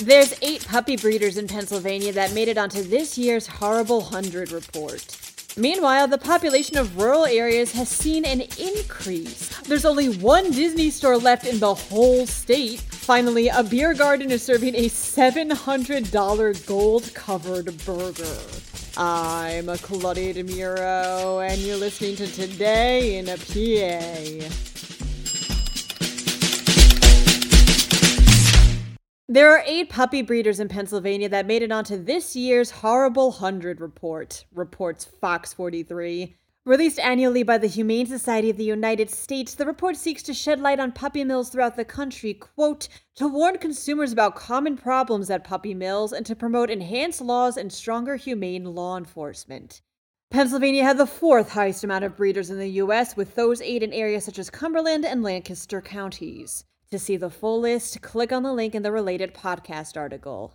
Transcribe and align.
There's 0.00 0.34
eight 0.40 0.66
puppy 0.66 0.96
breeders 0.96 1.36
in 1.36 1.46
Pennsylvania 1.46 2.10
that 2.14 2.32
made 2.32 2.48
it 2.48 2.56
onto 2.56 2.82
this 2.82 3.18
year's 3.18 3.46
Horrible 3.46 4.00
Hundred 4.00 4.50
report. 4.50 5.04
Meanwhile, 5.58 6.08
the 6.08 6.16
population 6.16 6.78
of 6.78 6.96
rural 6.96 7.26
areas 7.26 7.72
has 7.72 7.90
seen 7.90 8.24
an 8.24 8.40
increase. 8.58 9.50
There's 9.64 9.84
only 9.84 10.08
one 10.08 10.52
Disney 10.52 10.88
store 10.88 11.18
left 11.18 11.46
in 11.46 11.58
the 11.58 11.74
whole 11.74 12.26
state. 12.26 12.80
Finally, 12.80 13.48
a 13.48 13.62
beer 13.62 13.92
garden 13.92 14.30
is 14.30 14.42
serving 14.42 14.74
a 14.74 14.88
$700 14.88 16.66
gold 16.66 17.12
covered 17.12 17.84
burger. 17.84 18.38
I'm 18.96 19.68
a 19.68 19.76
Claudia 19.76 20.32
DeMuro, 20.32 21.46
and 21.46 21.60
you're 21.60 21.76
listening 21.76 22.16
to 22.16 22.26
Today 22.26 23.18
in 23.18 23.28
a 23.28 23.36
PA. 23.36 24.69
There 29.32 29.52
are 29.52 29.62
eight 29.64 29.90
puppy 29.90 30.22
breeders 30.22 30.58
in 30.58 30.66
Pennsylvania 30.66 31.28
that 31.28 31.46
made 31.46 31.62
it 31.62 31.70
onto 31.70 31.96
this 31.96 32.34
year's 32.34 32.72
Horrible 32.72 33.30
Hundred 33.30 33.80
report, 33.80 34.44
reports 34.52 35.04
Fox 35.04 35.52
43. 35.52 36.34
Released 36.64 36.98
annually 36.98 37.44
by 37.44 37.56
the 37.56 37.68
Humane 37.68 38.06
Society 38.06 38.50
of 38.50 38.56
the 38.56 38.64
United 38.64 39.08
States, 39.08 39.54
the 39.54 39.66
report 39.66 39.96
seeks 39.96 40.24
to 40.24 40.34
shed 40.34 40.58
light 40.58 40.80
on 40.80 40.90
puppy 40.90 41.22
mills 41.22 41.48
throughout 41.48 41.76
the 41.76 41.84
country, 41.84 42.34
quote, 42.34 42.88
to 43.14 43.28
warn 43.28 43.58
consumers 43.58 44.10
about 44.10 44.34
common 44.34 44.76
problems 44.76 45.30
at 45.30 45.44
puppy 45.44 45.74
mills 45.74 46.12
and 46.12 46.26
to 46.26 46.34
promote 46.34 46.68
enhanced 46.68 47.20
laws 47.20 47.56
and 47.56 47.72
stronger 47.72 48.16
humane 48.16 48.64
law 48.64 48.96
enforcement. 48.96 49.80
Pennsylvania 50.32 50.82
had 50.82 50.98
the 50.98 51.06
fourth 51.06 51.50
highest 51.50 51.84
amount 51.84 52.02
of 52.02 52.16
breeders 52.16 52.50
in 52.50 52.58
the 52.58 52.80
U.S., 52.82 53.16
with 53.16 53.36
those 53.36 53.62
eight 53.62 53.84
in 53.84 53.92
areas 53.92 54.24
such 54.24 54.40
as 54.40 54.50
Cumberland 54.50 55.04
and 55.04 55.22
Lancaster 55.22 55.80
counties. 55.80 56.64
To 56.90 56.98
see 56.98 57.16
the 57.16 57.30
full 57.30 57.60
list, 57.60 58.02
click 58.02 58.32
on 58.32 58.42
the 58.42 58.52
link 58.52 58.74
in 58.74 58.82
the 58.82 58.90
related 58.90 59.32
podcast 59.32 59.96
article. 59.96 60.54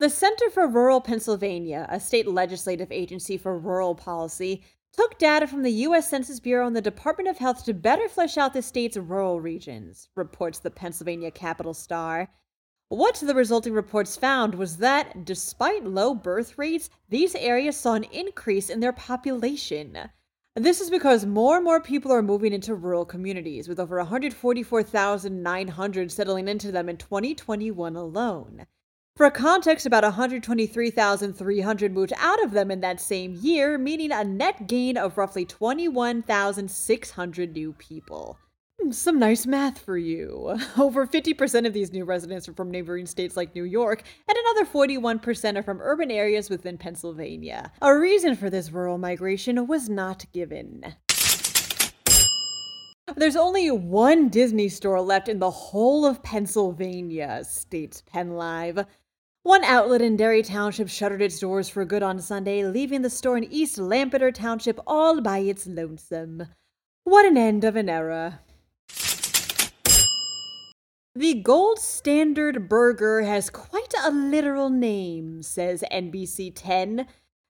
The 0.00 0.10
Center 0.10 0.50
for 0.50 0.66
Rural 0.66 1.00
Pennsylvania, 1.00 1.86
a 1.88 2.00
state 2.00 2.26
legislative 2.26 2.90
agency 2.90 3.38
for 3.38 3.56
rural 3.56 3.94
policy, 3.94 4.64
took 4.92 5.16
data 5.18 5.46
from 5.46 5.62
the 5.62 5.70
U.S. 5.70 6.10
Census 6.10 6.40
Bureau 6.40 6.66
and 6.66 6.74
the 6.74 6.80
Department 6.80 7.28
of 7.28 7.38
Health 7.38 7.64
to 7.66 7.72
better 7.72 8.08
flesh 8.08 8.36
out 8.36 8.52
the 8.52 8.62
state's 8.62 8.96
rural 8.96 9.40
regions, 9.40 10.08
reports 10.16 10.58
the 10.58 10.72
Pennsylvania 10.72 11.30
Capital 11.30 11.72
Star. 11.72 12.28
What 12.88 13.14
the 13.14 13.34
resulting 13.34 13.74
reports 13.74 14.16
found 14.16 14.56
was 14.56 14.78
that, 14.78 15.24
despite 15.24 15.84
low 15.84 16.16
birth 16.16 16.58
rates, 16.58 16.90
these 17.08 17.36
areas 17.36 17.76
saw 17.76 17.94
an 17.94 18.04
increase 18.04 18.70
in 18.70 18.80
their 18.80 18.92
population. 18.92 19.96
This 20.58 20.80
is 20.80 20.88
because 20.88 21.26
more 21.26 21.56
and 21.56 21.64
more 21.64 21.82
people 21.82 22.10
are 22.10 22.22
moving 22.22 22.54
into 22.54 22.74
rural 22.74 23.04
communities, 23.04 23.68
with 23.68 23.78
over 23.78 23.98
144,900 23.98 26.10
settling 26.10 26.48
into 26.48 26.72
them 26.72 26.88
in 26.88 26.96
2021 26.96 27.94
alone. 27.94 28.64
For 29.16 29.30
context, 29.30 29.84
about 29.84 30.04
123,300 30.04 31.92
moved 31.92 32.14
out 32.16 32.42
of 32.42 32.52
them 32.52 32.70
in 32.70 32.80
that 32.80 33.02
same 33.02 33.34
year, 33.34 33.76
meaning 33.76 34.10
a 34.10 34.24
net 34.24 34.66
gain 34.66 34.96
of 34.96 35.18
roughly 35.18 35.44
21,600 35.44 37.52
new 37.52 37.74
people. 37.74 38.38
Hmm, 38.80 38.90
some 38.90 39.18
nice 39.18 39.46
math 39.46 39.78
for 39.78 39.96
you. 39.96 40.58
Over 40.78 41.06
50% 41.06 41.66
of 41.66 41.72
these 41.72 41.92
new 41.92 42.04
residents 42.04 42.48
are 42.48 42.52
from 42.52 42.70
neighboring 42.70 43.06
states 43.06 43.36
like 43.36 43.54
New 43.54 43.64
York, 43.64 44.02
and 44.28 44.36
another 44.36 44.66
41% 44.66 45.56
are 45.56 45.62
from 45.62 45.80
urban 45.80 46.10
areas 46.10 46.50
within 46.50 46.76
Pennsylvania. 46.78 47.72
A 47.80 47.96
reason 47.96 48.36
for 48.36 48.50
this 48.50 48.70
rural 48.70 48.98
migration 48.98 49.66
was 49.66 49.88
not 49.88 50.24
given. 50.32 50.94
There's 53.14 53.36
only 53.36 53.70
one 53.70 54.28
Disney 54.28 54.68
store 54.68 55.00
left 55.00 55.28
in 55.28 55.38
the 55.38 55.50
whole 55.50 56.04
of 56.04 56.22
Pennsylvania, 56.22 57.44
states 57.44 58.02
PennLive. 58.12 58.84
One 59.44 59.62
outlet 59.62 60.02
in 60.02 60.16
Derry 60.16 60.42
Township 60.42 60.88
shuttered 60.88 61.22
its 61.22 61.38
doors 61.38 61.68
for 61.68 61.84
good 61.84 62.02
on 62.02 62.18
Sunday, 62.18 62.64
leaving 62.64 63.02
the 63.02 63.08
store 63.08 63.38
in 63.38 63.44
East 63.44 63.78
Lampeter 63.78 64.32
Township 64.32 64.80
all 64.88 65.20
by 65.20 65.38
its 65.38 65.68
lonesome. 65.68 66.48
What 67.04 67.24
an 67.24 67.38
end 67.38 67.62
of 67.62 67.76
an 67.76 67.88
era. 67.88 68.40
The 71.16 71.32
gold 71.32 71.78
standard 71.78 72.68
burger 72.68 73.22
has 73.22 73.48
quite 73.48 73.94
a 74.04 74.10
literal 74.10 74.68
name, 74.68 75.40
says 75.40 75.82
NBC 75.90 76.52
10. 76.54 77.06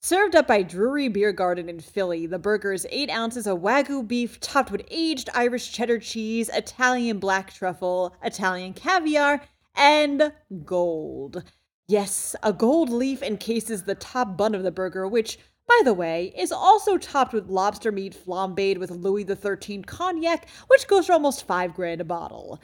Served 0.00 0.34
up 0.34 0.46
by 0.46 0.62
Drury 0.62 1.08
Beer 1.08 1.30
Garden 1.30 1.68
in 1.68 1.78
Philly, 1.78 2.24
the 2.24 2.38
burger 2.38 2.72
is 2.72 2.86
8 2.88 3.10
ounces 3.10 3.46
of 3.46 3.58
Wagyu 3.58 4.08
beef 4.08 4.40
topped 4.40 4.70
with 4.70 4.86
aged 4.90 5.28
Irish 5.34 5.72
cheddar 5.72 5.98
cheese, 5.98 6.48
Italian 6.48 7.18
black 7.18 7.52
truffle, 7.52 8.16
Italian 8.24 8.72
caviar, 8.72 9.42
and 9.74 10.32
gold. 10.64 11.44
Yes, 11.86 12.34
a 12.42 12.54
gold 12.54 12.88
leaf 12.88 13.22
encases 13.22 13.82
the 13.82 13.94
top 13.94 14.38
bun 14.38 14.54
of 14.54 14.62
the 14.62 14.72
burger, 14.72 15.06
which, 15.06 15.38
by 15.68 15.82
the 15.84 15.92
way, 15.92 16.32
is 16.34 16.50
also 16.50 16.96
topped 16.96 17.34
with 17.34 17.50
lobster 17.50 17.92
meat 17.92 18.16
flambéed 18.16 18.78
with 18.78 18.90
Louis 18.90 19.26
XIII 19.26 19.82
cognac, 19.82 20.48
which 20.68 20.88
goes 20.88 21.08
for 21.08 21.12
almost 21.12 21.46
5 21.46 21.74
grand 21.74 22.00
a 22.00 22.04
bottle. 22.04 22.58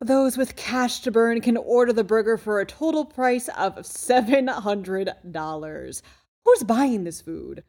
Those 0.00 0.36
with 0.36 0.56
cash 0.56 1.00
to 1.00 1.10
burn 1.10 1.40
can 1.40 1.56
order 1.56 1.92
the 1.92 2.04
burger 2.04 2.36
for 2.36 2.60
a 2.60 2.66
total 2.66 3.04
price 3.04 3.48
of 3.48 3.76
$700. 3.76 6.02
Who's 6.44 6.62
buying 6.62 7.04
this 7.04 7.20
food? 7.20 7.64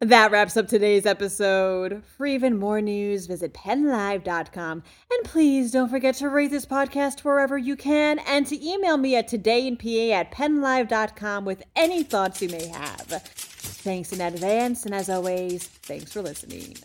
That 0.00 0.30
wraps 0.30 0.58
up 0.58 0.68
today's 0.68 1.06
episode. 1.06 2.04
For 2.04 2.26
even 2.26 2.58
more 2.58 2.82
news, 2.82 3.26
visit 3.26 3.54
pennlive.com. 3.54 4.82
And 5.10 5.24
please 5.24 5.70
don't 5.70 5.88
forget 5.88 6.16
to 6.16 6.28
rate 6.28 6.50
this 6.50 6.66
podcast 6.66 7.20
wherever 7.20 7.56
you 7.56 7.76
can 7.76 8.18
and 8.20 8.46
to 8.46 8.66
email 8.66 8.98
me 8.98 9.16
at 9.16 9.28
todayinpa 9.28 10.10
at 10.10 10.32
pennlive.com 10.32 11.46
with 11.46 11.62
any 11.74 12.02
thoughts 12.02 12.42
you 12.42 12.50
may 12.50 12.66
have. 12.66 13.06
Thanks 13.06 14.12
in 14.12 14.20
advance, 14.20 14.84
and 14.84 14.94
as 14.94 15.08
always, 15.08 15.64
thanks 15.64 16.12
for 16.12 16.20
listening. 16.20 16.76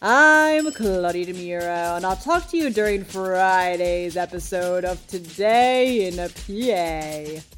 I'm 0.00 0.70
Claudia 0.70 1.26
DeMuro, 1.26 1.96
and 1.96 2.06
I'll 2.06 2.14
talk 2.14 2.46
to 2.50 2.56
you 2.56 2.70
during 2.70 3.02
Friday's 3.02 4.16
episode 4.16 4.84
of 4.84 5.04
Today 5.08 6.06
in 6.06 6.20
a 6.20 6.28
PA. 6.28 7.57